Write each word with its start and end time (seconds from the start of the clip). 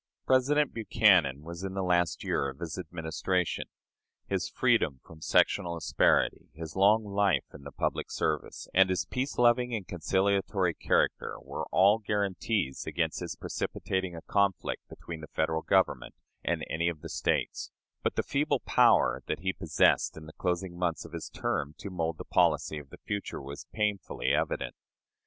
President 0.25 0.73
Buchanan 0.73 1.43
was 1.43 1.63
in 1.63 1.75
the 1.75 1.83
last 1.83 2.23
year 2.23 2.49
of 2.49 2.57
his 2.57 2.75
administration. 2.79 3.65
His 4.27 4.49
freedom 4.49 4.99
from 5.03 5.21
sectional 5.21 5.77
asperity, 5.77 6.49
his 6.55 6.75
long 6.75 7.03
life 7.03 7.45
in 7.53 7.61
the 7.61 7.71
public 7.71 8.09
service, 8.09 8.67
and 8.73 8.89
his 8.89 9.05
peace 9.05 9.37
loving 9.37 9.75
and 9.75 9.87
conciliatory 9.87 10.73
character, 10.73 11.35
were 11.39 11.67
all 11.71 11.99
guarantees 11.99 12.87
against 12.87 13.19
his 13.19 13.35
precipitating 13.35 14.15
a 14.15 14.23
conflict 14.23 14.89
between 14.89 15.21
the 15.21 15.27
Federal 15.27 15.61
Government 15.61 16.15
and 16.43 16.65
any 16.67 16.89
of 16.89 17.01
the 17.01 17.07
States; 17.07 17.69
but 18.01 18.15
the 18.15 18.23
feeble 18.23 18.61
power 18.61 19.21
that 19.27 19.41
he 19.41 19.53
possessed 19.53 20.17
in 20.17 20.25
the 20.25 20.33
closing 20.33 20.79
months 20.79 21.05
of 21.05 21.13
his 21.13 21.29
term 21.29 21.75
to 21.77 21.91
mold 21.91 22.17
the 22.17 22.25
policy 22.25 22.79
of 22.79 22.89
the 22.89 22.97
future 23.05 23.39
was 23.39 23.67
painfully 23.71 24.29
evident. 24.33 24.73